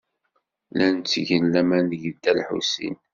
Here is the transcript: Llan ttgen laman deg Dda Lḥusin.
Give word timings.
Llan 0.71 0.95
ttgen 0.99 1.45
laman 1.53 1.85
deg 1.91 2.03
Dda 2.13 2.31
Lḥusin. 2.39 2.95